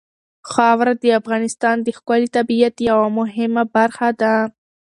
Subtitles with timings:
[0.51, 4.33] خاوره د افغانستان د ښکلي طبیعت یوه مهمه برخه ده.